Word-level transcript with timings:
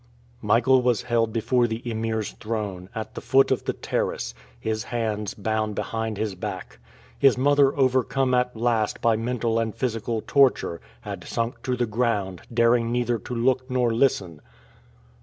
MICHAEL 0.41 0.81
was 0.81 1.03
held 1.03 1.31
before 1.31 1.67
the 1.67 1.87
Emir's 1.87 2.31
throne, 2.31 2.89
at 2.95 3.13
the 3.13 3.21
foot 3.21 3.51
of 3.51 3.65
the 3.65 3.73
terrace, 3.73 4.33
his 4.59 4.85
hands 4.85 5.35
bound 5.35 5.75
behind 5.75 6.17
his 6.17 6.33
back. 6.33 6.79
His 7.19 7.37
mother 7.37 7.77
overcome 7.77 8.33
at 8.33 8.55
last 8.57 8.99
by 8.99 9.15
mental 9.15 9.59
and 9.59 9.75
physical 9.75 10.23
torture, 10.25 10.81
had 11.01 11.23
sunk 11.25 11.61
to 11.61 11.77
the 11.77 11.85
ground, 11.85 12.41
daring 12.51 12.91
neither 12.91 13.19
to 13.19 13.35
look 13.35 13.69
nor 13.69 13.93
listen. 13.93 14.41